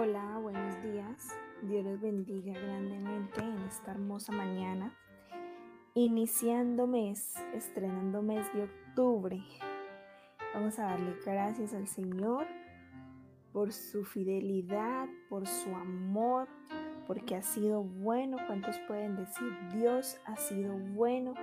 Hola, 0.00 0.38
buenos 0.40 0.80
días. 0.80 1.36
Dios 1.62 1.84
les 1.84 2.00
bendiga 2.00 2.52
grandemente 2.52 3.40
en 3.40 3.58
esta 3.66 3.90
hermosa 3.90 4.30
mañana. 4.30 4.96
Iniciando 5.94 6.86
mes, 6.86 7.34
estrenando 7.52 8.22
mes 8.22 8.46
de 8.54 8.62
octubre. 8.62 9.42
Vamos 10.54 10.78
a 10.78 10.84
darle 10.84 11.16
gracias 11.26 11.74
al 11.74 11.88
Señor 11.88 12.46
por 13.52 13.72
su 13.72 14.04
fidelidad, 14.04 15.08
por 15.28 15.48
su 15.48 15.74
amor, 15.74 16.46
porque 17.08 17.34
ha 17.34 17.42
sido 17.42 17.82
bueno. 17.82 18.36
¿Cuántos 18.46 18.78
pueden 18.86 19.16
decir, 19.16 19.52
Dios 19.72 20.20
ha 20.26 20.36
sido 20.36 20.78
bueno? 20.78 21.34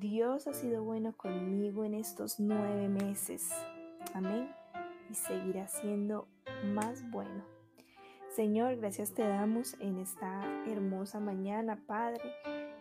Dios 0.00 0.46
ha 0.46 0.54
sido 0.54 0.82
bueno 0.84 1.14
conmigo 1.18 1.84
en 1.84 1.92
estos 1.92 2.40
nueve 2.40 2.88
meses. 2.88 3.50
Amén. 4.14 4.48
Y 5.10 5.14
seguirá 5.14 5.68
siendo 5.68 6.26
más 6.64 7.10
bueno. 7.10 7.53
Señor, 8.34 8.74
gracias 8.78 9.12
te 9.12 9.22
damos 9.22 9.76
en 9.78 10.00
esta 10.00 10.44
hermosa 10.66 11.20
mañana, 11.20 11.78
Padre. 11.86 12.20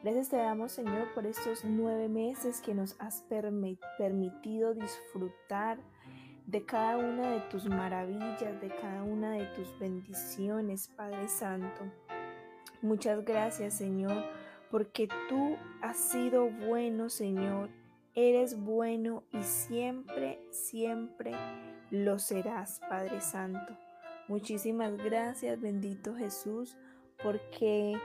Gracias 0.01 0.29
te 0.29 0.37
damos, 0.37 0.71
Señor, 0.71 1.13
por 1.13 1.27
estos 1.27 1.63
nueve 1.63 2.09
meses 2.09 2.59
que 2.59 2.73
nos 2.73 2.99
has 2.99 3.23
permitido 3.99 4.73
disfrutar 4.73 5.77
de 6.47 6.65
cada 6.65 6.97
una 6.97 7.29
de 7.29 7.39
tus 7.51 7.67
maravillas, 7.67 8.59
de 8.61 8.69
cada 8.81 9.03
una 9.03 9.33
de 9.33 9.45
tus 9.55 9.77
bendiciones, 9.77 10.87
Padre 10.87 11.27
Santo. 11.27 11.83
Muchas 12.81 13.23
gracias, 13.23 13.75
Señor, 13.75 14.25
porque 14.71 15.07
tú 15.29 15.55
has 15.83 15.97
sido 15.97 16.49
bueno, 16.49 17.11
Señor. 17.11 17.69
Eres 18.15 18.59
bueno 18.59 19.21
y 19.31 19.43
siempre, 19.43 20.39
siempre 20.49 21.31
lo 21.91 22.17
serás, 22.17 22.81
Padre 22.89 23.21
Santo. 23.21 23.77
Muchísimas 24.27 24.97
gracias, 24.97 25.59
bendito 25.59 26.15
Jesús, 26.15 26.77
porque 27.21 27.99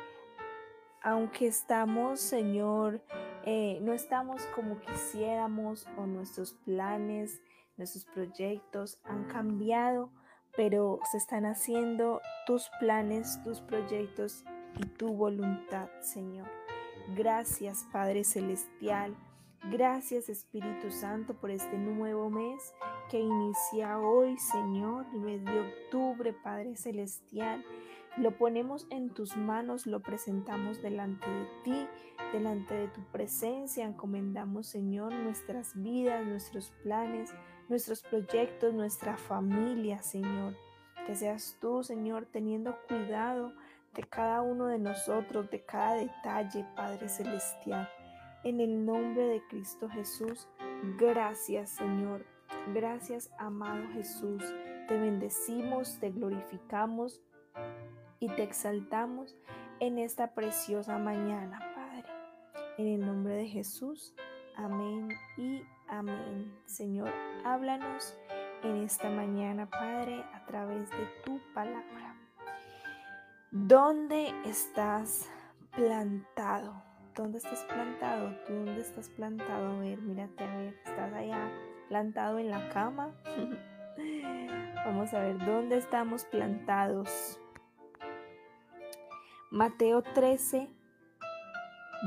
aunque 1.02 1.46
estamos, 1.46 2.20
Señor, 2.20 3.00
eh, 3.44 3.78
no 3.82 3.92
estamos 3.92 4.42
como 4.54 4.80
quisiéramos 4.80 5.86
o 5.96 6.06
nuestros 6.06 6.54
planes, 6.64 7.40
nuestros 7.76 8.04
proyectos 8.04 8.98
han 9.04 9.24
cambiado, 9.24 10.10
pero 10.56 10.98
se 11.10 11.18
están 11.18 11.46
haciendo 11.46 12.20
tus 12.46 12.68
planes, 12.80 13.40
tus 13.44 13.60
proyectos 13.60 14.44
y 14.76 14.86
tu 14.86 15.14
voluntad, 15.14 15.88
Señor. 16.00 16.48
Gracias, 17.16 17.86
Padre 17.92 18.24
Celestial. 18.24 19.16
Gracias 19.64 20.28
Espíritu 20.28 20.90
Santo 20.90 21.34
por 21.34 21.50
este 21.50 21.76
nuevo 21.76 22.30
mes 22.30 22.72
que 23.10 23.18
inicia 23.18 23.98
hoy, 23.98 24.38
Señor, 24.38 25.04
el 25.12 25.20
mes 25.20 25.44
de 25.44 25.60
octubre, 25.60 26.32
Padre 26.32 26.76
Celestial. 26.76 27.64
Lo 28.16 28.36
ponemos 28.38 28.86
en 28.90 29.10
tus 29.10 29.36
manos, 29.36 29.86
lo 29.86 30.00
presentamos 30.00 30.80
delante 30.80 31.28
de 31.28 31.46
ti, 31.64 31.86
delante 32.32 32.74
de 32.74 32.88
tu 32.88 33.02
presencia. 33.12 33.84
Encomendamos, 33.84 34.68
Señor, 34.68 35.12
nuestras 35.12 35.80
vidas, 35.80 36.24
nuestros 36.24 36.70
planes, 36.82 37.34
nuestros 37.68 38.02
proyectos, 38.02 38.72
nuestra 38.72 39.18
familia, 39.18 40.02
Señor. 40.02 40.56
Que 41.06 41.14
seas 41.14 41.56
tú, 41.60 41.82
Señor, 41.82 42.26
teniendo 42.26 42.76
cuidado 42.88 43.52
de 43.94 44.04
cada 44.04 44.40
uno 44.40 44.66
de 44.66 44.78
nosotros, 44.78 45.50
de 45.50 45.64
cada 45.64 45.94
detalle, 45.94 46.64
Padre 46.74 47.08
Celestial. 47.08 47.88
En 48.44 48.60
el 48.60 48.84
nombre 48.86 49.22
de 49.26 49.42
Cristo 49.48 49.88
Jesús, 49.88 50.48
gracias 50.98 51.70
Señor. 51.70 52.24
Gracias 52.72 53.30
amado 53.38 53.88
Jesús. 53.92 54.42
Te 54.86 54.96
bendecimos, 54.96 55.98
te 55.98 56.10
glorificamos 56.10 57.20
y 58.20 58.28
te 58.28 58.42
exaltamos 58.42 59.36
en 59.80 59.98
esta 59.98 60.34
preciosa 60.34 60.98
mañana, 60.98 61.58
Padre. 61.74 62.08
En 62.78 62.86
el 62.86 63.00
nombre 63.06 63.34
de 63.36 63.46
Jesús. 63.46 64.14
Amén 64.56 65.08
y 65.36 65.62
amén. 65.88 66.52
Señor, 66.64 67.10
háblanos 67.44 68.16
en 68.62 68.82
esta 68.82 69.08
mañana, 69.10 69.68
Padre, 69.68 70.24
a 70.34 70.44
través 70.46 70.90
de 70.90 71.06
tu 71.24 71.40
palabra. 71.54 72.16
¿Dónde 73.50 74.32
estás 74.44 75.28
plantado? 75.72 76.87
¿Dónde 77.18 77.38
estás 77.38 77.64
plantado? 77.64 78.32
¿Tú 78.46 78.54
dónde 78.54 78.80
estás 78.80 79.08
plantado? 79.08 79.72
A 79.72 79.80
ver, 79.80 80.00
mírate, 80.00 80.44
a 80.44 80.56
ver, 80.56 80.74
¿estás 80.84 81.12
allá 81.12 81.50
plantado 81.88 82.38
en 82.38 82.48
la 82.48 82.68
cama? 82.68 83.12
Vamos 84.86 85.12
a 85.12 85.22
ver, 85.22 85.44
¿dónde 85.44 85.78
estamos 85.78 86.24
plantados? 86.26 87.40
Mateo 89.50 90.02
13, 90.02 90.70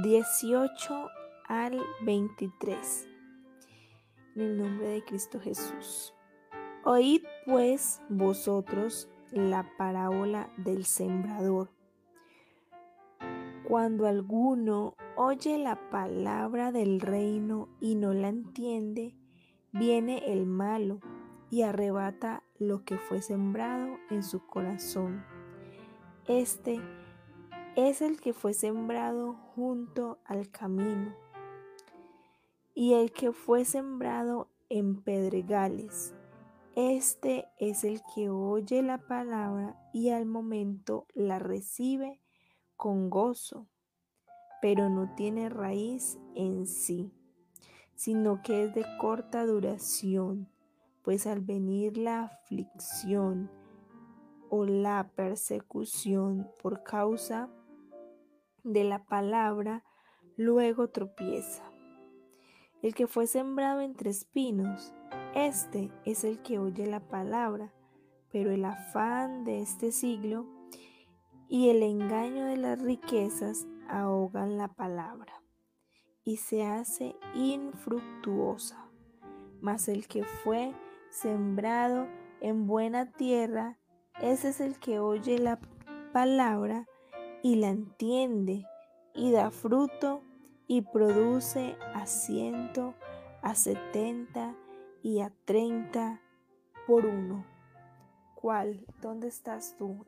18 0.02 1.10
al 1.50 1.84
23. 2.06 3.08
En 4.38 4.42
el 4.42 4.58
nombre 4.60 4.88
de 4.88 5.04
Cristo 5.04 5.42
Jesús. 5.42 6.14
Oíd 6.86 7.26
pues 7.46 8.00
vosotros 8.08 9.10
la 9.32 9.70
parábola 9.78 10.50
del 10.56 10.86
sembrador. 10.86 11.81
Cuando 13.72 14.06
alguno 14.06 14.98
oye 15.16 15.58
la 15.58 15.90
palabra 15.90 16.74
del 16.74 17.00
reino 17.00 17.70
y 17.80 17.96
no 17.96 18.14
la 18.14 18.28
entiende, 18.28 19.16
viene 19.72 20.34
el 20.34 20.46
malo 20.46 21.00
y 21.50 21.62
arrebata 21.62 22.44
lo 22.60 22.84
que 22.84 22.98
fue 22.98 23.22
sembrado 23.22 23.96
en 24.10 24.24
su 24.24 24.46
corazón. 24.46 25.24
Este 26.28 26.82
es 27.78 28.02
el 28.02 28.20
que 28.20 28.34
fue 28.34 28.54
sembrado 28.54 29.36
junto 29.56 30.20
al 30.26 30.52
camino 30.52 31.16
y 32.76 32.96
el 32.96 33.14
que 33.14 33.32
fue 33.32 33.64
sembrado 33.64 34.50
en 34.68 35.02
pedregales. 35.02 36.14
Este 36.76 37.48
es 37.58 37.86
el 37.86 38.02
que 38.14 38.30
oye 38.30 38.82
la 38.82 38.98
palabra 38.98 39.80
y 39.94 40.10
al 40.10 40.26
momento 40.26 41.08
la 41.14 41.40
recibe 41.40 42.20
con 42.82 43.12
gozo, 43.12 43.68
pero 44.60 44.90
no 44.90 45.14
tiene 45.14 45.50
raíz 45.50 46.18
en 46.34 46.66
sí, 46.66 47.14
sino 47.94 48.42
que 48.42 48.64
es 48.64 48.74
de 48.74 48.84
corta 49.00 49.46
duración, 49.46 50.50
pues 51.04 51.28
al 51.28 51.42
venir 51.42 51.96
la 51.96 52.24
aflicción 52.24 53.52
o 54.50 54.66
la 54.66 55.12
persecución 55.16 56.50
por 56.60 56.82
causa 56.82 57.52
de 58.64 58.84
la 58.84 59.06
palabra, 59.06 59.84
luego 60.36 60.90
tropieza. 60.90 61.62
El 62.82 62.96
que 62.96 63.06
fue 63.06 63.28
sembrado 63.28 63.82
entre 63.82 64.10
espinos, 64.10 64.92
este 65.36 65.92
es 66.04 66.24
el 66.24 66.42
que 66.42 66.58
oye 66.58 66.88
la 66.88 67.08
palabra, 67.08 67.76
pero 68.32 68.50
el 68.50 68.66
afán 68.66 69.44
de 69.44 69.62
este 69.62 69.92
siglo 69.92 70.61
y 71.52 71.68
el 71.68 71.84
engaño 71.84 72.46
de 72.46 72.56
las 72.56 72.82
riquezas 72.82 73.68
ahogan 73.90 74.58
la 74.58 74.70
palabra 74.70 75.44
y 76.24 76.38
se 76.38 76.66
hace 76.66 77.18
infructuosa. 77.36 78.90
Mas 79.60 79.90
el 79.90 80.08
que 80.08 80.24
fue 80.24 80.74
sembrado 81.10 82.08
en 82.40 82.68
buena 82.68 83.12
tierra, 83.12 83.78
ese 84.22 84.48
es 84.48 84.62
el 84.62 84.80
que 84.80 85.00
oye 85.00 85.40
la 85.40 85.60
palabra 86.14 86.88
y 87.44 87.56
la 87.56 87.68
entiende 87.68 88.66
y 89.14 89.34
da 89.34 89.52
fruto 89.52 90.24
y 90.68 90.84
produce 90.84 91.76
a 91.94 92.08
ciento, 92.08 92.94
a 93.42 93.56
setenta 93.56 94.56
y 95.04 95.20
a 95.20 95.34
treinta 95.44 96.22
por 96.88 97.06
uno. 97.06 97.44
¿Cuál? 98.36 98.86
¿Dónde 99.02 99.28
estás 99.28 99.76
tú? 99.78 100.06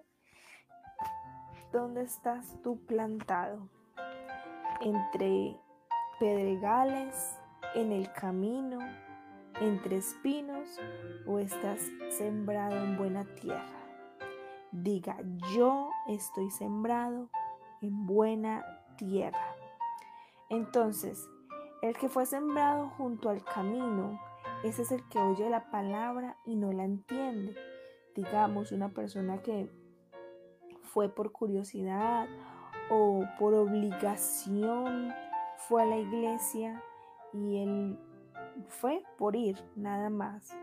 ¿Dónde 1.73 2.03
estás 2.03 2.61
tú 2.61 2.85
plantado? 2.85 3.67
¿Entre 4.79 5.59
pedregales, 6.19 7.35
en 7.73 7.91
el 7.91 8.13
camino, 8.13 8.77
entre 9.59 9.97
espinos 9.97 10.79
o 11.25 11.39
estás 11.39 11.81
sembrado 12.11 12.75
en 12.75 12.95
buena 12.95 13.25
tierra? 13.25 13.87
Diga, 14.71 15.17
yo 15.55 15.89
estoy 16.07 16.51
sembrado 16.51 17.31
en 17.81 18.05
buena 18.05 18.63
tierra. 18.95 19.55
Entonces, 20.51 21.27
el 21.81 21.97
que 21.97 22.07
fue 22.07 22.27
sembrado 22.27 22.89
junto 22.89 23.29
al 23.29 23.43
camino, 23.43 24.21
ese 24.63 24.83
es 24.83 24.91
el 24.91 25.03
que 25.09 25.17
oye 25.17 25.49
la 25.49 25.71
palabra 25.71 26.37
y 26.45 26.55
no 26.55 26.71
la 26.71 26.83
entiende. 26.83 27.55
Digamos, 28.13 28.71
una 28.71 28.89
persona 28.89 29.41
que 29.41 29.71
fue 30.94 31.10
por 31.10 31.31
curiosidad 31.31 32.28
o 32.92 33.24
por 33.40 33.56
obligación, 33.56 35.12
fue 35.57 35.81
a 35.81 35.86
la 35.88 35.98
iglesia 35.98 36.84
y 37.34 37.63
él 37.63 38.00
fue 38.68 39.04
por 39.18 39.36
ir, 39.36 39.57
nada 39.75 40.12
más. 40.12 40.56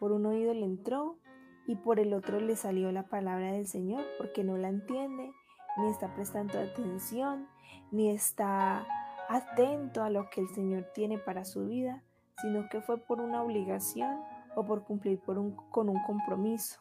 Por 0.00 0.10
un 0.10 0.26
oído 0.26 0.52
le 0.52 0.64
entró 0.64 1.18
y 1.66 1.76
por 1.76 2.00
el 2.00 2.12
otro 2.12 2.40
le 2.40 2.56
salió 2.56 2.90
la 2.90 3.04
palabra 3.04 3.52
del 3.52 3.68
Señor 3.68 4.04
porque 4.18 4.42
no 4.42 4.56
la 4.56 4.68
entiende, 4.68 5.30
ni 5.76 5.88
está 5.88 6.12
prestando 6.12 6.58
atención, 6.58 7.46
ni 7.92 8.10
está 8.10 8.84
atento 9.28 10.02
a 10.02 10.10
lo 10.10 10.28
que 10.30 10.40
el 10.40 10.48
Señor 10.48 10.90
tiene 10.92 11.18
para 11.18 11.44
su 11.44 11.66
vida, 11.66 12.02
sino 12.40 12.68
que 12.68 12.80
fue 12.80 12.98
por 12.98 13.20
una 13.20 13.42
obligación 13.42 14.22
o 14.56 14.64
por 14.64 14.82
cumplir 14.82 15.20
con 15.20 15.88
un 15.88 16.02
compromiso. 16.04 16.80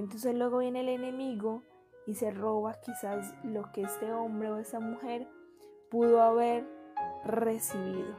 Entonces 0.00 0.34
luego 0.34 0.58
viene 0.58 0.80
el 0.80 0.88
enemigo 0.88 1.62
y 2.06 2.14
se 2.14 2.30
roba 2.30 2.80
quizás 2.80 3.34
lo 3.44 3.70
que 3.70 3.82
este 3.82 4.10
hombre 4.10 4.50
o 4.50 4.56
esa 4.56 4.80
mujer 4.80 5.28
pudo 5.90 6.22
haber 6.22 6.66
recibido. 7.26 8.16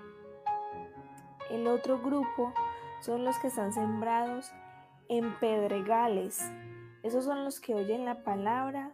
El 1.50 1.66
otro 1.66 2.00
grupo 2.00 2.54
son 3.02 3.26
los 3.26 3.36
que 3.40 3.48
están 3.48 3.74
sembrados 3.74 4.54
en 5.10 5.34
pedregales. 5.40 6.40
Esos 7.02 7.26
son 7.26 7.44
los 7.44 7.60
que 7.60 7.74
oyen 7.74 8.06
la 8.06 8.24
palabra, 8.24 8.94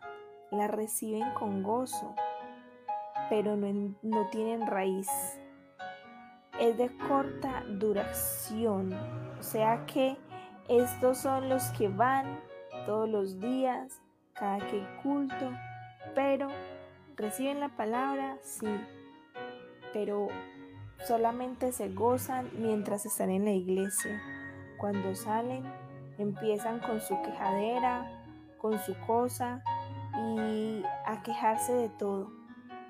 la 0.49 0.69
reciben 0.69 1.29
con 1.33 1.63
gozo, 1.63 2.15
pero 3.29 3.57
no, 3.57 4.29
tienen 4.31 4.65
raíz. 4.65 5.09
Es 6.57 6.77
de 6.77 6.89
corta 7.09 7.65
duración, 7.67 8.93
o 9.37 9.43
sea 9.43 9.85
que 9.85 10.15
estos 10.69 11.17
son 11.17 11.49
los 11.49 11.63
que 11.71 11.89
van 11.89 12.47
todos 12.87 13.07
los 13.07 13.39
días, 13.39 14.01
cada 14.33 14.59
que 14.59 14.83
culto, 15.03 15.51
pero 16.15 16.47
reciben 17.17 17.59
la 17.59 17.69
palabra, 17.69 18.37
sí, 18.41 18.67
pero 19.93 20.29
solamente 21.05 21.73
se 21.73 21.89
gozan 21.89 22.49
mientras 22.57 23.05
están 23.05 23.29
en 23.29 23.43
la 23.45 23.51
iglesia. 23.51 24.21
Cuando 24.79 25.13
salen, 25.15 25.63
empiezan 26.17 26.79
con 26.79 27.01
su 27.01 27.21
quejadera, 27.21 28.09
con 28.57 28.79
su 28.79 28.95
cosa 29.05 29.61
y 30.17 30.81
a 31.05 31.21
quejarse 31.23 31.73
de 31.73 31.89
todo, 31.89 32.31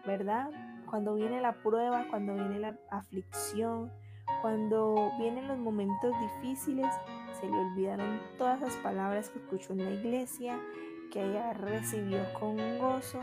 ¿verdad? 0.05 0.49
Cuando 0.89 1.15
viene 1.15 1.41
la 1.41 1.53
prueba, 1.63 2.05
cuando 2.09 2.35
viene 2.35 2.59
la 2.59 2.77
aflicción, 2.91 3.91
cuando 4.41 5.11
vienen 5.17 5.47
los 5.47 5.57
momentos 5.57 6.13
difíciles, 6.21 6.87
se 7.39 7.47
le 7.47 7.55
olvidaron 7.55 8.19
todas 8.37 8.59
las 8.61 8.75
palabras 8.77 9.29
que 9.29 9.39
escuchó 9.39 9.73
en 9.73 9.85
la 9.85 9.91
iglesia, 9.91 10.59
que 11.11 11.23
ella 11.23 11.53
recibió 11.53 12.19
con 12.39 12.57
gozo 12.79 13.19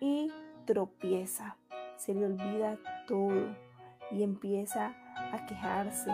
y 0.00 0.32
tropieza. 0.66 1.56
Se 1.96 2.14
le 2.14 2.26
olvida 2.26 2.78
todo 3.06 3.54
y 4.10 4.22
empieza 4.22 4.94
a 5.32 5.46
quejarse 5.46 6.10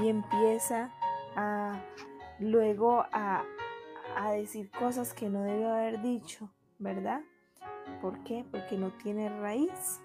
y 0.00 0.08
empieza 0.08 0.92
a 1.34 1.80
luego 2.38 3.04
a, 3.12 3.44
a 4.16 4.32
decir 4.32 4.70
cosas 4.70 5.14
que 5.14 5.28
no 5.28 5.42
debe 5.42 5.66
haber 5.66 6.02
dicho, 6.02 6.50
¿verdad? 6.78 7.22
¿Por 8.00 8.22
qué? 8.24 8.44
Porque 8.50 8.76
no 8.76 8.90
tiene 8.90 9.28
raíz. 9.28 10.00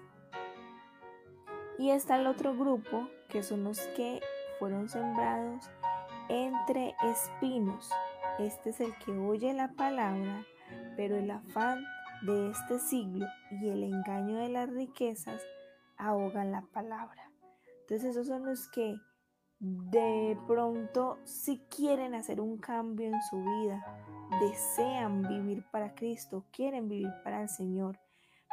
Y 1.78 1.90
está 1.90 2.16
el 2.16 2.26
otro 2.26 2.54
grupo, 2.54 3.08
que 3.28 3.42
son 3.42 3.64
los 3.64 3.80
que 3.96 4.20
fueron 4.58 4.88
sembrados 4.88 5.70
entre 6.28 6.94
espinos. 7.02 7.90
Este 8.38 8.70
es 8.70 8.80
el 8.80 8.96
que 8.98 9.12
oye 9.12 9.52
la 9.52 9.72
palabra, 9.72 10.44
pero 10.96 11.16
el 11.16 11.30
afán 11.30 11.84
de 12.22 12.50
este 12.50 12.78
siglo 12.78 13.26
y 13.50 13.68
el 13.68 13.82
engaño 13.82 14.38
de 14.38 14.48
las 14.48 14.70
riquezas 14.70 15.42
ahogan 15.96 16.52
la 16.52 16.62
palabra. 16.72 17.30
Entonces 17.80 18.10
esos 18.10 18.26
son 18.26 18.46
los 18.46 18.68
que 18.68 18.96
de 19.58 20.36
pronto 20.48 21.18
si 21.24 21.58
quieren 21.68 22.14
hacer 22.14 22.40
un 22.40 22.58
cambio 22.58 23.06
en 23.06 23.22
su 23.22 23.38
vida, 23.44 23.84
desean 24.40 25.22
vivir 25.22 25.64
para 25.70 25.94
Cristo, 25.94 26.44
quieren 26.50 26.88
vivir 26.88 27.12
para 27.22 27.42
el 27.42 27.48
Señor, 27.48 27.98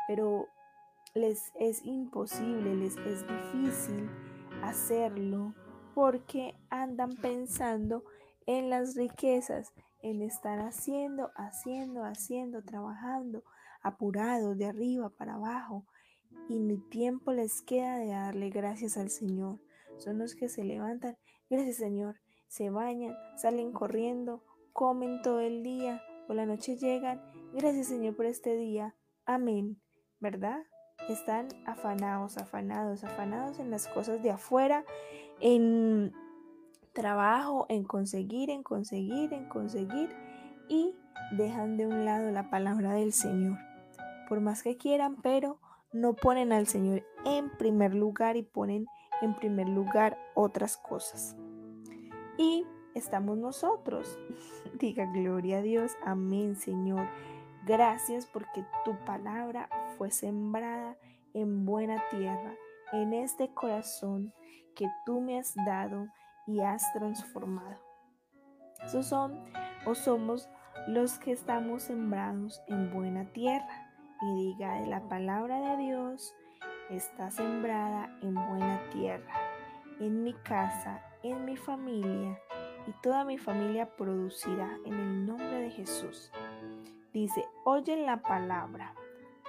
pero 0.08 0.48
les 1.16 1.52
es 1.60 1.84
imposible, 1.84 2.76
les 2.76 2.96
es 2.98 3.26
difícil 3.28 4.10
hacerlo 4.62 5.54
porque 6.00 6.56
andan 6.70 7.14
pensando 7.18 8.06
en 8.46 8.70
las 8.70 8.96
riquezas, 8.96 9.74
en 10.02 10.22
estar 10.22 10.60
haciendo, 10.60 11.30
haciendo, 11.36 12.06
haciendo, 12.06 12.64
trabajando, 12.64 13.44
apurados 13.82 14.58
de 14.58 14.68
arriba 14.68 15.10
para 15.10 15.34
abajo, 15.34 15.86
y 16.48 16.62
ni 16.62 16.78
tiempo 16.78 17.34
les 17.34 17.62
queda 17.62 17.98
de 17.98 18.12
darle 18.12 18.50
gracias 18.50 18.96
al 18.96 19.10
Señor. 19.10 19.60
Son 19.98 20.18
los 20.20 20.36
que 20.36 20.48
se 20.48 20.64
levantan, 20.64 21.18
gracias 21.50 21.76
Señor, 21.76 22.16
se 22.48 22.70
bañan, 22.70 23.14
salen 23.36 23.74
corriendo, 23.74 24.46
comen 24.72 25.22
todo 25.22 25.42
el 25.42 25.64
día, 25.64 26.02
por 26.28 26.38
la 26.38 26.46
noche 26.46 26.78
llegan, 26.78 27.22
gracias 27.52 27.88
Señor 27.88 28.16
por 28.16 28.26
este 28.26 28.56
día, 28.56 28.96
amén, 29.26 29.82
¿verdad? 30.22 30.62
Están 31.10 31.50
afanados, 31.66 32.38
afanados, 32.38 33.04
afanados 33.04 33.60
en 33.60 33.70
las 33.70 33.90
cosas 33.90 34.24
de 34.24 34.32
afuera, 34.32 34.86
en 35.42 36.14
trabajo, 36.94 37.66
en 37.70 37.84
conseguir, 37.84 38.50
en 38.50 38.64
conseguir, 38.64 39.34
en 39.34 39.48
conseguir 39.48 40.10
y 40.68 40.96
dejan 41.32 41.78
de 41.78 41.88
un 41.88 42.06
lado 42.06 42.32
la 42.32 42.50
palabra 42.50 42.94
del 42.94 43.14
Señor. 43.14 43.58
Por 44.28 44.42
más 44.42 44.64
que 44.64 44.78
quieran, 44.78 45.18
pero 45.22 45.60
no 45.92 46.14
ponen 46.14 46.52
al 46.52 46.68
Señor 46.68 47.04
en 47.26 47.50
primer 47.58 47.96
lugar 47.96 48.38
y 48.38 48.44
ponen 48.44 48.86
en 49.22 49.36
primer 49.36 49.68
lugar 49.68 50.18
otras 50.36 50.78
cosas. 50.78 51.36
Y 52.38 52.66
estamos 52.96 53.38
nosotros. 53.38 54.18
Diga 54.80 55.06
gloria 55.12 55.60
a 55.60 55.62
Dios. 55.62 55.94
Amén, 56.04 56.56
Señor. 56.56 57.08
Gracias 57.66 58.26
porque 58.26 58.64
tu 58.86 58.96
palabra 59.06 59.70
fue 59.98 60.12
sembrada 60.12 60.98
en 61.34 61.66
buena 61.66 62.02
tierra, 62.10 62.56
en 62.92 63.14
este 63.14 63.54
corazón 63.54 64.34
que 64.76 64.88
tú 65.06 65.22
me 65.22 65.40
has 65.40 65.54
dado 65.66 66.08
y 66.48 66.62
has 66.62 66.92
transformado. 66.94 67.78
Esos 68.84 69.08
son 69.08 69.38
o 69.86 69.96
somos 69.96 70.50
los 70.88 71.20
que 71.20 71.32
estamos 71.32 71.84
sembrados 71.84 72.62
en 72.68 72.92
buena 72.92 73.26
tierra 73.34 73.92
y 74.22 74.36
diga 74.46 74.80
la 74.82 75.02
palabra 75.08 75.60
de 75.60 75.84
Dios 75.84 76.34
está 76.90 77.30
sembrada 77.30 78.10
en 78.22 78.34
buena 78.34 78.82
tierra, 78.92 79.34
en 80.00 80.24
mi 80.24 80.34
casa, 80.34 81.02
en 81.24 81.46
mi 81.46 81.56
familia, 81.56 82.40
y 82.88 82.92
toda 83.04 83.24
mi 83.24 83.38
familia 83.38 83.96
producirá 83.96 84.78
en 84.86 84.94
el 84.94 85.26
nombre 85.26 85.62
de 85.62 85.72
Jesús. 85.72 86.32
Dice, 87.14 87.46
oyen 87.66 88.06
la 88.06 88.22
palabra, 88.22 88.96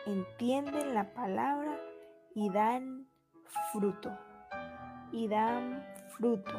entienden 0.06 0.94
la 0.94 1.14
palabra 1.14 1.78
y 2.34 2.50
dan 2.50 3.09
fruto. 3.72 4.10
Y 5.12 5.28
dan 5.28 5.84
fruto. 6.16 6.52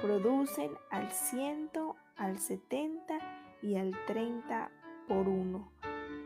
Producen 0.00 0.72
al 0.90 1.10
ciento, 1.10 1.96
al 2.16 2.38
setenta 2.38 3.18
y 3.62 3.76
al 3.76 3.94
treinta 4.06 4.70
por 5.08 5.28
uno. 5.28 5.70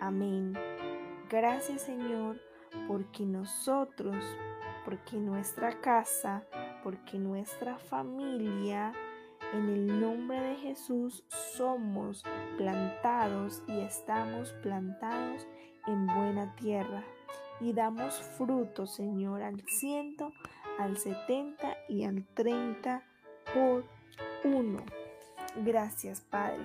Amén. 0.00 0.54
Gracias 1.28 1.82
Señor, 1.82 2.40
porque 2.86 3.24
nosotros, 3.24 4.24
porque 4.84 5.16
nuestra 5.16 5.80
casa, 5.80 6.44
porque 6.82 7.18
nuestra 7.18 7.78
familia, 7.78 8.92
en 9.52 9.68
el 9.68 10.00
nombre 10.00 10.40
de 10.40 10.56
Jesús 10.56 11.24
somos 11.28 12.24
plantados 12.56 13.62
y 13.68 13.80
estamos 13.80 14.52
plantados 14.62 15.46
en 15.86 16.06
buena 16.06 16.54
tierra. 16.56 17.02
Y 17.64 17.72
damos 17.72 18.20
fruto, 18.36 18.86
Señor, 18.86 19.42
al 19.42 19.62
ciento, 19.66 20.34
al 20.78 20.98
setenta 20.98 21.78
y 21.88 22.04
al 22.04 22.26
treinta 22.34 23.02
por 23.54 23.86
uno. 24.44 24.84
Gracias, 25.64 26.20
Padre. 26.20 26.60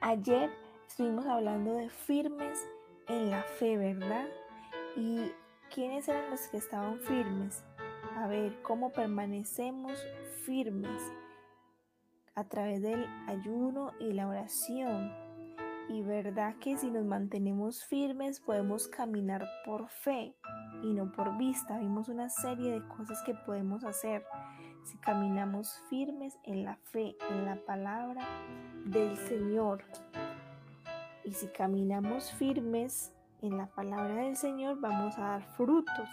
Ayer 0.00 0.50
estuvimos 0.88 1.26
hablando 1.26 1.74
de 1.74 1.90
firmes 1.90 2.66
en 3.06 3.30
la 3.30 3.44
fe, 3.44 3.76
¿verdad? 3.76 4.26
¿Y 4.96 5.30
quiénes 5.72 6.08
eran 6.08 6.28
los 6.28 6.48
que 6.48 6.56
estaban 6.56 6.98
firmes? 6.98 7.62
A 8.16 8.26
ver, 8.26 8.60
¿cómo 8.62 8.92
permanecemos 8.92 10.04
firmes? 10.44 11.02
A 12.34 12.42
través 12.48 12.82
del 12.82 13.06
ayuno 13.28 13.92
y 14.00 14.12
la 14.12 14.26
oración. 14.26 15.23
Y 15.88 16.02
verdad 16.02 16.56
que 16.60 16.76
si 16.78 16.90
nos 16.90 17.04
mantenemos 17.04 17.84
firmes 17.84 18.40
podemos 18.40 18.88
caminar 18.88 19.46
por 19.64 19.88
fe 19.88 20.34
y 20.82 20.94
no 20.94 21.12
por 21.12 21.36
vista. 21.36 21.78
Vimos 21.78 22.08
una 22.08 22.28
serie 22.30 22.72
de 22.72 22.88
cosas 22.88 23.22
que 23.24 23.34
podemos 23.34 23.84
hacer 23.84 24.24
si 24.84 24.96
caminamos 24.98 25.80
firmes 25.88 26.38
en 26.44 26.64
la 26.64 26.76
fe, 26.76 27.16
en 27.30 27.44
la 27.44 27.56
palabra 27.56 28.26
del 28.84 29.16
Señor. 29.16 29.84
Y 31.24 31.32
si 31.32 31.48
caminamos 31.48 32.32
firmes 32.32 33.14
en 33.42 33.56
la 33.56 33.66
palabra 33.66 34.14
del 34.16 34.36
Señor, 34.36 34.80
vamos 34.80 35.18
a 35.18 35.22
dar 35.22 35.42
frutos, 35.56 36.08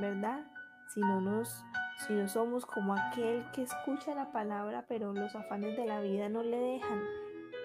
¿verdad? 0.00 0.46
Si 0.92 1.00
no 1.00 1.20
nos 1.20 1.64
sino 2.06 2.28
somos 2.28 2.66
como 2.66 2.94
aquel 2.94 3.44
que 3.52 3.62
escucha 3.62 4.14
la 4.14 4.32
palabra, 4.32 4.84
pero 4.88 5.12
los 5.12 5.34
afanes 5.34 5.76
de 5.76 5.86
la 5.86 6.00
vida 6.00 6.28
no 6.28 6.42
le 6.42 6.58
dejan 6.58 7.02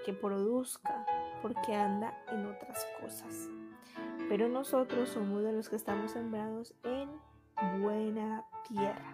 que 0.05 0.13
produzca 0.13 1.05
porque 1.41 1.75
anda 1.75 2.13
en 2.31 2.45
otras 2.45 2.85
cosas. 3.01 3.49
Pero 4.27 4.47
nosotros 4.47 5.09
somos 5.09 5.43
de 5.43 5.53
los 5.53 5.69
que 5.69 5.75
estamos 5.75 6.11
sembrados 6.11 6.73
en 6.83 7.09
buena 7.81 8.45
tierra. 8.67 9.13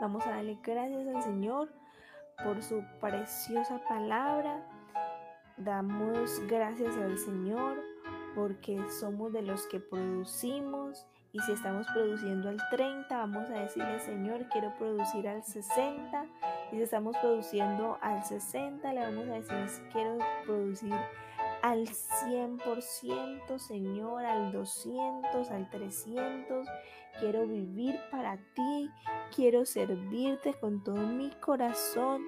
Vamos 0.00 0.26
a 0.26 0.30
darle 0.30 0.58
gracias 0.62 1.06
al 1.06 1.22
Señor 1.22 1.68
por 2.42 2.62
su 2.62 2.82
preciosa 3.00 3.80
palabra. 3.88 4.66
Damos 5.58 6.40
gracias 6.46 6.96
al 6.96 7.18
Señor 7.18 7.82
porque 8.34 8.82
somos 8.88 9.32
de 9.32 9.42
los 9.42 9.66
que 9.66 9.80
producimos 9.80 11.06
y 11.32 11.38
si 11.40 11.52
estamos 11.52 11.86
produciendo 11.88 12.48
al 12.48 12.58
30, 12.70 13.16
vamos 13.16 13.48
a 13.50 13.60
decirle, 13.60 14.00
Señor, 14.00 14.48
quiero 14.50 14.74
producir 14.76 15.28
al 15.28 15.44
60. 15.44 16.26
Y 16.72 16.76
si 16.76 16.82
estamos 16.82 17.16
produciendo 17.18 17.98
al 18.00 18.24
60, 18.24 18.92
le 18.92 19.00
vamos 19.00 19.28
a 19.28 19.34
decir, 19.34 19.88
quiero 19.92 20.18
producir 20.44 20.92
al 21.62 21.86
100%, 21.86 23.58
Señor, 23.58 24.24
al 24.24 24.50
200, 24.50 25.50
al 25.50 25.70
300. 25.70 26.66
Quiero 27.20 27.46
vivir 27.46 28.00
para 28.10 28.36
ti, 28.36 28.90
quiero 29.34 29.64
servirte 29.64 30.54
con 30.54 30.82
todo 30.82 30.96
mi 30.96 31.30
corazón, 31.40 32.24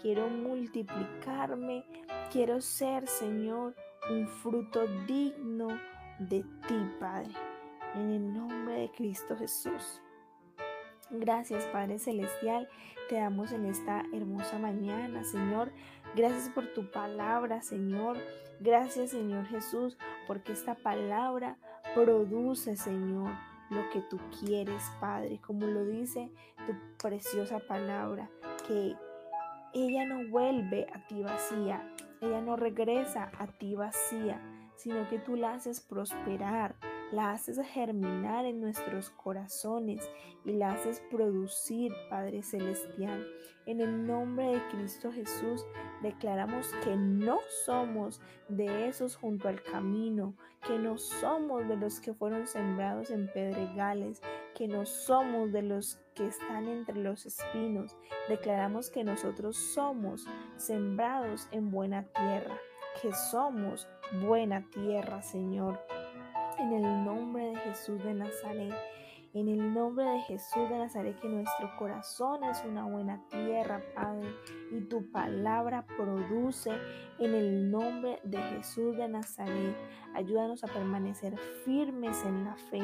quiero 0.00 0.28
multiplicarme, 0.28 1.84
quiero 2.32 2.62
ser, 2.62 3.06
Señor, 3.06 3.74
un 4.08 4.26
fruto 4.28 4.86
digno 5.06 5.68
de 6.20 6.42
ti, 6.66 6.90
Padre 6.98 7.55
en 7.96 8.12
el 8.12 8.32
nombre 8.32 8.80
de 8.80 8.90
Cristo 8.90 9.36
Jesús. 9.36 10.00
Gracias 11.10 11.64
Padre 11.66 11.98
Celestial, 11.98 12.68
te 13.08 13.16
damos 13.16 13.52
en 13.52 13.66
esta 13.66 14.04
hermosa 14.12 14.58
mañana, 14.58 15.24
Señor. 15.24 15.72
Gracias 16.14 16.48
por 16.50 16.72
tu 16.72 16.90
palabra, 16.90 17.62
Señor. 17.62 18.18
Gracias, 18.60 19.10
Señor 19.10 19.46
Jesús, 19.46 19.98
porque 20.26 20.52
esta 20.52 20.74
palabra 20.74 21.58
produce, 21.94 22.76
Señor, 22.76 23.30
lo 23.70 23.88
que 23.90 24.00
tú 24.00 24.18
quieres, 24.40 24.82
Padre, 25.00 25.40
como 25.40 25.66
lo 25.66 25.84
dice 25.84 26.30
tu 26.66 26.74
preciosa 26.96 27.58
palabra, 27.58 28.30
que 28.66 28.96
ella 29.74 30.06
no 30.06 30.28
vuelve 30.30 30.86
a 30.92 31.06
ti 31.06 31.22
vacía, 31.22 31.92
ella 32.20 32.40
no 32.40 32.56
regresa 32.56 33.30
a 33.38 33.46
ti 33.46 33.74
vacía, 33.74 34.40
sino 34.76 35.06
que 35.08 35.18
tú 35.18 35.36
la 35.36 35.54
haces 35.54 35.80
prosperar, 35.80 36.76
la 37.12 37.32
haces 37.32 37.60
germinar 37.72 38.44
en 38.46 38.60
nuestros 38.60 39.10
corazones 39.10 40.08
y 40.44 40.52
la 40.52 40.72
haces 40.72 41.02
producir, 41.10 41.92
Padre 42.10 42.42
Celestial. 42.42 43.26
En 43.66 43.80
el 43.80 44.06
nombre 44.06 44.46
de 44.52 44.68
Cristo 44.68 45.10
Jesús 45.12 45.64
declaramos 46.02 46.72
que 46.84 46.96
no 46.96 47.38
somos 47.64 48.20
de 48.48 48.88
esos 48.88 49.16
junto 49.16 49.48
al 49.48 49.62
camino, 49.62 50.34
que 50.66 50.78
no 50.78 50.98
somos 50.98 51.66
de 51.68 51.76
los 51.76 52.00
que 52.00 52.14
fueron 52.14 52.46
sembrados 52.46 53.10
en 53.10 53.30
pedregales, 53.32 54.20
que 54.54 54.68
no 54.68 54.86
somos 54.86 55.52
de 55.52 55.62
los 55.62 56.00
que 56.14 56.26
están 56.26 56.68
entre 56.68 56.96
los 56.96 57.26
espinos. 57.26 57.96
Declaramos 58.28 58.90
que 58.90 59.04
nosotros 59.04 59.56
somos 59.56 60.26
sembrados 60.56 61.48
en 61.50 61.70
buena 61.70 62.04
tierra, 62.04 62.56
que 63.02 63.12
somos 63.12 63.88
buena 64.22 64.64
tierra, 64.70 65.22
Señor 65.22 65.78
en 66.58 66.72
el 66.72 67.04
nombre 67.04 67.50
de 67.50 67.56
Jesús 67.56 68.02
de 68.02 68.14
Nazaret. 68.14 68.74
En 69.34 69.48
el 69.48 69.74
nombre 69.74 70.06
de 70.06 70.20
Jesús 70.20 70.68
de 70.70 70.78
Nazaret, 70.78 71.20
que 71.20 71.28
nuestro 71.28 71.70
corazón 71.78 72.42
es 72.44 72.64
una 72.64 72.84
buena 72.84 73.20
tierra, 73.28 73.82
Padre, 73.94 74.34
y 74.72 74.80
tu 74.82 75.10
palabra 75.10 75.84
produce 75.96 76.70
en 77.18 77.34
el 77.34 77.70
nombre 77.70 78.18
de 78.24 78.38
Jesús 78.38 78.96
de 78.96 79.08
Nazaret. 79.08 79.76
Ayúdanos 80.14 80.64
a 80.64 80.68
permanecer 80.68 81.36
firmes 81.66 82.24
en 82.24 82.44
la 82.44 82.56
fe, 82.56 82.80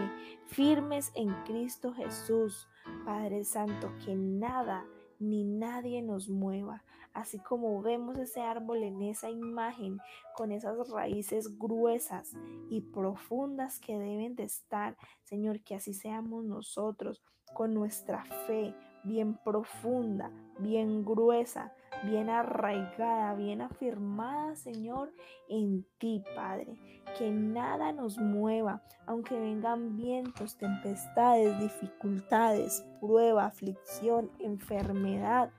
firmes 0.47 1.11
en 1.15 1.31
Cristo 1.45 1.95
Jesús, 1.95 2.69
Padre 3.07 3.45
Santo, 3.45 3.91
que 4.05 4.15
nada 4.15 4.85
ni 5.23 5.45
nadie 5.45 6.03
nos 6.03 6.29
mueva. 6.29 6.83
Así 7.15 7.39
como 7.39 7.81
vemos 7.83 8.19
ese 8.19 8.41
árbol 8.41 8.83
en 8.83 9.03
esa 9.03 9.31
imagen, 9.31 9.99
con 10.35 10.51
esas 10.51 10.91
raíces 10.91 11.59
gruesas 11.59 12.33
y 12.71 12.81
profundas 12.81 13.79
que 13.79 13.99
deben 13.99 14.35
de 14.35 14.45
estar, 14.45 14.97
Señor, 15.25 15.61
que 15.63 15.75
así 15.75 15.95
seamos 15.95 16.45
nosotros, 16.45 17.23
con 17.55 17.75
nuestra 17.75 18.25
fe 18.47 18.75
bien 19.05 19.39
profunda, 19.45 20.31
bien 20.59 21.05
gruesa, 21.05 21.75
bien 22.03 22.31
arraigada, 22.31 23.35
bien 23.35 23.61
afirmada, 23.61 24.57
Señor, 24.57 25.13
en 25.49 25.87
ti, 25.99 26.23
Padre. 26.35 26.77
Que 27.19 27.31
nada 27.31 27.93
nos 27.93 28.19
mueva, 28.19 28.83
aunque 29.07 29.39
vengan 29.39 29.97
vientos, 29.97 30.57
tempestades, 30.57 31.59
dificultades, 31.61 32.85
prueba, 33.01 33.47
aflicción, 33.47 34.31
enfermedad. 34.39 35.51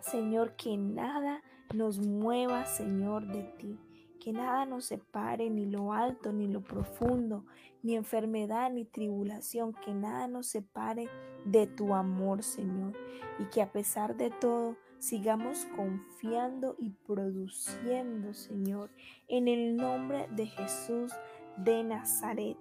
Señor, 0.00 0.54
que 0.56 0.76
nada 0.76 1.42
nos 1.74 1.98
mueva, 1.98 2.64
Señor, 2.66 3.26
de 3.26 3.42
ti. 3.58 3.78
Que 4.20 4.32
nada 4.32 4.66
nos 4.66 4.86
separe, 4.86 5.50
ni 5.50 5.66
lo 5.66 5.92
alto, 5.92 6.32
ni 6.32 6.48
lo 6.48 6.62
profundo, 6.62 7.44
ni 7.82 7.94
enfermedad, 7.94 8.70
ni 8.70 8.84
tribulación, 8.84 9.72
que 9.72 9.94
nada 9.94 10.28
nos 10.28 10.48
separe 10.48 11.08
de 11.44 11.66
tu 11.66 11.94
amor, 11.94 12.42
Señor. 12.42 12.92
Y 13.38 13.44
que 13.44 13.62
a 13.62 13.70
pesar 13.70 14.16
de 14.16 14.30
todo, 14.30 14.76
sigamos 14.98 15.66
confiando 15.76 16.76
y 16.78 16.90
produciendo, 16.90 18.34
Señor, 18.34 18.90
en 19.28 19.48
el 19.48 19.76
nombre 19.76 20.28
de 20.32 20.46
Jesús 20.46 21.12
de 21.56 21.84
Nazaret. 21.84 22.56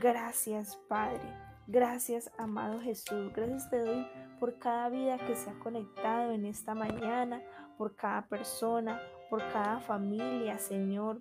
Gracias, 0.00 0.76
Padre. 0.88 1.46
Gracias, 1.68 2.30
amado 2.38 2.80
Jesús. 2.80 3.32
Gracias 3.34 3.68
te 3.70 3.78
doy 3.78 4.06
por 4.38 4.58
cada 4.58 4.88
vida 4.88 5.18
que 5.18 5.34
se 5.34 5.50
ha 5.50 5.58
conectado 5.58 6.32
en 6.32 6.44
esta 6.44 6.74
mañana, 6.74 7.42
por 7.76 7.96
cada 7.96 8.26
persona, 8.26 9.00
por 9.30 9.40
cada 9.52 9.80
familia, 9.80 10.58
Señor. 10.58 11.20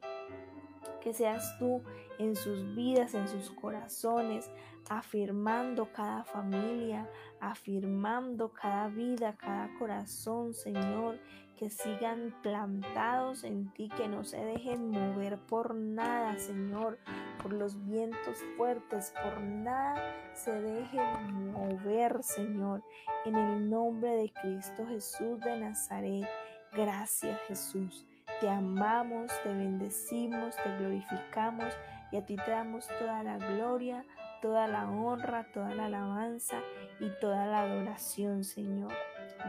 Que 1.02 1.14
seas 1.14 1.58
tú 1.58 1.82
en 2.20 2.36
sus 2.36 2.76
vidas, 2.76 3.14
en 3.14 3.28
sus 3.28 3.52
corazones, 3.52 4.50
afirmando 4.90 5.92
cada 5.92 6.24
familia, 6.24 7.10
afirmando 7.40 8.52
cada 8.52 8.88
vida, 8.88 9.36
cada 9.38 9.70
corazón, 9.78 10.54
Señor, 10.54 11.20
que 11.58 11.70
sigan 11.70 12.36
plantados 12.42 13.44
en 13.44 13.72
ti, 13.74 13.90
que 13.96 14.08
no 14.08 14.24
se 14.24 14.44
dejen 14.44 14.92
mover 14.92 15.40
por 15.40 15.74
nada, 15.74 16.38
Señor, 16.38 17.00
por 17.42 17.54
los 17.54 17.84
vientos 17.86 18.44
fuertes, 18.58 19.14
por 19.24 19.42
nada 19.42 19.96
se 20.34 20.52
dejen 20.52 21.52
mover, 21.52 22.22
Señor, 22.24 22.84
en 23.26 23.36
el 23.36 23.70
nombre 23.70 24.12
de 24.12 24.34
Cristo 24.34 24.86
Jesús 24.88 25.40
de 25.40 25.60
Nazaret. 25.60 26.28
Gracias, 26.74 27.40
Jesús. 27.48 28.06
Te 28.42 28.50
amamos, 28.50 29.32
te 29.44 29.50
bendecimos, 29.50 30.56
te 30.58 30.78
glorificamos 30.78 31.74
y 32.16 32.18
a 32.18 32.26
ti 32.26 32.38
te 32.38 32.52
damos 32.52 32.88
toda 32.98 33.24
la 33.24 33.38
gloria, 33.38 34.06
toda 34.42 34.70
la 34.70 34.90
honra, 34.90 35.52
toda 35.52 35.76
la 35.76 35.88
alabanza 35.88 36.62
y 37.02 37.10
toda 37.20 37.46
la 37.46 37.64
adoración, 37.64 38.46
Señor. 38.46 38.94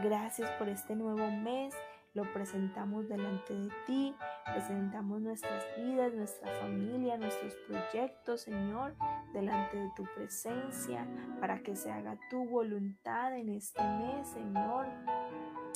Gracias 0.03 0.51
por 0.59 0.67
este 0.67 0.93
nuevo 0.93 1.31
mes. 1.31 1.73
Lo 2.13 2.23
presentamos 2.33 3.07
delante 3.07 3.53
de 3.53 3.69
ti, 3.85 4.13
presentamos 4.51 5.21
nuestras 5.21 5.63
vidas, 5.77 6.13
nuestra 6.13 6.51
familia, 6.59 7.17
nuestros 7.17 7.55
proyectos, 7.67 8.41
Señor, 8.41 8.95
delante 9.31 9.77
de 9.77 9.89
tu 9.95 10.03
presencia, 10.15 11.07
para 11.39 11.59
que 11.59 11.73
se 11.73 11.89
haga 11.89 12.17
tu 12.29 12.49
voluntad 12.49 13.33
en 13.33 13.47
este 13.49 13.81
mes, 13.81 14.27
Señor, 14.27 14.87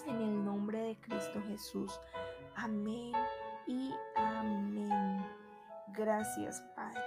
en 0.07 0.15
el 0.15 0.43
nombre 0.43 0.79
de 0.79 0.99
Cristo 0.99 1.41
Jesús. 1.47 1.97
Amén 2.55 3.13
y 3.65 3.93
amén. 4.17 5.10
Gracias, 5.93 6.61
Padre. 6.75 7.01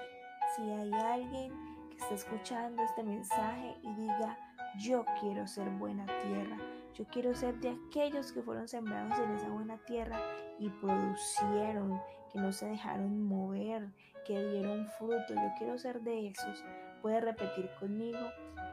Si 0.54 0.62
hay 0.62 0.92
alguien 0.92 1.52
está 1.96 2.14
escuchando 2.14 2.82
este 2.82 3.02
mensaje 3.02 3.76
y 3.82 3.94
diga, 3.94 4.36
yo 4.78 5.04
quiero 5.20 5.46
ser 5.46 5.68
buena 5.70 6.04
tierra, 6.22 6.58
yo 6.94 7.04
quiero 7.06 7.34
ser 7.34 7.58
de 7.60 7.70
aquellos 7.70 8.32
que 8.32 8.42
fueron 8.42 8.68
sembrados 8.68 9.18
en 9.18 9.30
esa 9.36 9.48
buena 9.48 9.78
tierra 9.78 10.18
y 10.58 10.68
producieron, 10.68 12.00
que 12.32 12.40
no 12.40 12.52
se 12.52 12.66
dejaron 12.66 13.24
mover, 13.24 13.88
que 14.26 14.38
dieron 14.50 14.86
fruto, 14.98 15.34
yo 15.34 15.52
quiero 15.58 15.78
ser 15.78 16.00
de 16.02 16.28
esos. 16.28 16.64
Puede 17.02 17.20
repetir 17.20 17.70
conmigo 17.78 18.18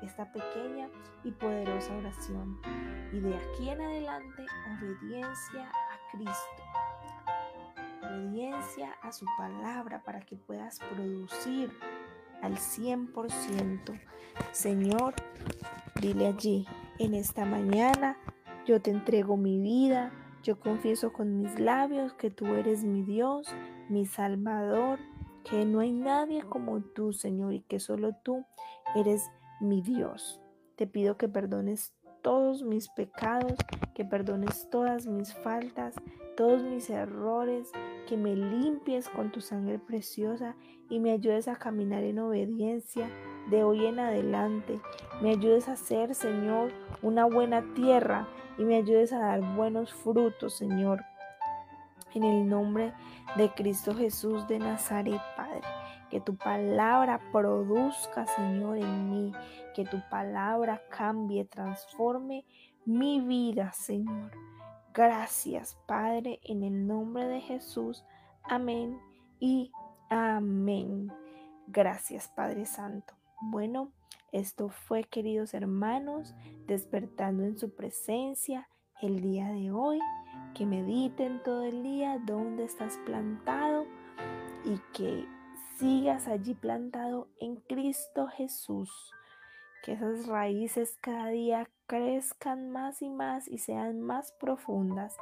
esta 0.01 0.31
pequeña 0.31 0.89
y 1.23 1.31
poderosa 1.31 1.95
oración. 1.95 2.59
Y 3.11 3.19
de 3.19 3.35
aquí 3.35 3.69
en 3.69 3.81
adelante, 3.81 4.45
obediencia 4.77 5.69
a 5.69 6.11
Cristo. 6.11 6.60
Obediencia 8.11 8.91
a 9.01 9.11
su 9.11 9.25
palabra 9.37 10.03
para 10.03 10.21
que 10.21 10.35
puedas 10.35 10.79
producir 10.79 11.71
al 12.41 12.57
100%. 12.57 13.99
Señor, 14.51 15.13
dile 16.01 16.27
allí, 16.27 16.67
en 16.99 17.13
esta 17.13 17.45
mañana 17.45 18.17
yo 18.65 18.81
te 18.81 18.91
entrego 18.91 19.37
mi 19.37 19.59
vida, 19.59 20.11
yo 20.43 20.59
confieso 20.59 21.13
con 21.13 21.37
mis 21.37 21.59
labios 21.59 22.13
que 22.13 22.31
tú 22.31 22.47
eres 22.47 22.83
mi 22.83 23.03
Dios, 23.03 23.47
mi 23.89 24.05
Salvador, 24.05 24.99
que 25.43 25.65
no 25.65 25.79
hay 25.79 25.91
nadie 25.91 26.43
como 26.43 26.81
tú, 26.81 27.13
Señor, 27.13 27.53
y 27.53 27.61
que 27.61 27.79
solo 27.79 28.15
tú 28.23 28.45
eres 28.95 29.29
mi 29.59 29.81
Dios. 29.81 30.41
Te 30.75 30.87
pido 30.87 31.17
que 31.17 31.29
perdones 31.29 31.93
todos 32.21 32.63
mis 32.63 32.89
pecados, 32.89 33.53
que 33.93 34.05
perdones 34.05 34.69
todas 34.69 35.07
mis 35.07 35.33
faltas, 35.33 35.95
todos 36.37 36.63
mis 36.63 36.89
errores, 36.89 37.71
que 38.07 38.17
me 38.17 38.35
limpies 38.35 39.09
con 39.09 39.31
tu 39.31 39.41
sangre 39.41 39.79
preciosa 39.79 40.55
y 40.89 40.99
me 40.99 41.11
ayudes 41.11 41.47
a 41.47 41.55
caminar 41.55 42.03
en 42.03 42.19
obediencia 42.19 43.09
de 43.49 43.63
hoy 43.63 43.85
en 43.85 43.99
adelante. 43.99 44.79
Me 45.21 45.31
ayudes 45.31 45.67
a 45.67 45.75
ser, 45.75 46.15
Señor, 46.15 46.71
una 47.01 47.25
buena 47.25 47.63
tierra 47.73 48.27
y 48.57 48.63
me 48.63 48.77
ayudes 48.77 49.13
a 49.13 49.19
dar 49.19 49.55
buenos 49.55 49.93
frutos, 49.93 50.55
Señor. 50.57 51.03
En 52.13 52.23
el 52.23 52.47
nombre 52.47 52.93
de 53.37 53.49
Cristo 53.49 53.95
Jesús 53.95 54.47
de 54.47 54.59
Nazaret, 54.59 55.21
Padre. 55.37 55.61
Que 56.11 56.19
tu 56.19 56.35
palabra 56.35 57.19
produzca, 57.31 58.27
Señor, 58.27 58.77
en 58.77 59.09
mí. 59.09 59.31
Que 59.73 59.85
tu 59.85 60.01
palabra 60.09 60.81
cambie, 60.89 61.45
transforme 61.45 62.45
mi 62.85 63.21
vida, 63.21 63.71
Señor. 63.71 64.31
Gracias, 64.93 65.77
Padre, 65.87 66.41
en 66.43 66.63
el 66.63 66.85
nombre 66.85 67.25
de 67.25 67.39
Jesús. 67.39 68.03
Amén 68.43 68.99
y 69.39 69.71
amén. 70.09 71.11
Gracias, 71.67 72.27
Padre 72.27 72.65
Santo. 72.65 73.13
Bueno, 73.41 73.93
esto 74.33 74.67
fue, 74.67 75.05
queridos 75.05 75.53
hermanos, 75.53 76.35
despertando 76.67 77.43
en 77.43 77.57
su 77.57 77.73
presencia 77.73 78.67
el 79.01 79.21
día 79.21 79.47
de 79.47 79.71
hoy. 79.71 79.99
Que 80.53 80.65
mediten 80.65 81.41
todo 81.43 81.63
el 81.63 81.83
día 81.83 82.19
dónde 82.25 82.65
estás 82.65 82.97
plantado 83.05 83.85
y 84.65 84.77
que 84.93 85.25
sigas 85.81 86.27
allí 86.27 86.53
plantado 86.53 87.27
en 87.39 87.55
Cristo 87.55 88.27
Jesús. 88.27 88.91
Que 89.83 89.93
esas 89.93 90.27
raíces 90.27 90.95
cada 91.01 91.29
día 91.29 91.67
crezcan 91.87 92.69
más 92.69 93.01
y 93.01 93.09
más 93.09 93.47
y 93.47 93.57
sean 93.57 93.99
más 93.99 94.31
profundas 94.33 95.17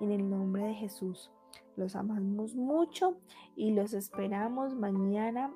en 0.00 0.12
el 0.12 0.30
nombre 0.30 0.66
de 0.66 0.74
Jesús. 0.74 1.32
Los 1.74 1.96
amamos 1.96 2.54
mucho 2.54 3.18
y 3.56 3.72
los 3.72 3.92
esperamos 3.92 4.76
mañana, 4.76 5.52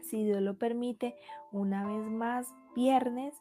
si 0.00 0.22
Dios 0.24 0.42
lo 0.42 0.56
permite, 0.56 1.16
una 1.50 1.88
vez 1.88 2.08
más 2.08 2.54
viernes 2.76 3.34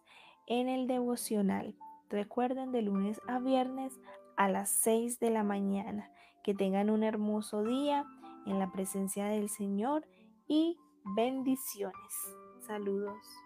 en 0.47 0.69
el 0.69 0.87
devocional. 0.87 1.75
Recuerden 2.09 2.71
de 2.71 2.81
lunes 2.81 3.21
a 3.27 3.37
viernes 3.37 3.93
a 4.37 4.49
las 4.49 4.71
6 4.71 5.19
de 5.19 5.29
la 5.29 5.43
mañana. 5.43 6.09
Que 6.43 6.55
tengan 6.55 6.89
un 6.89 7.03
hermoso 7.03 7.63
día 7.63 8.07
en 8.47 8.57
la 8.57 8.71
presencia 8.71 9.25
del 9.25 9.49
Señor 9.49 10.05
y 10.47 10.77
bendiciones. 11.15 12.13
Saludos. 12.65 13.44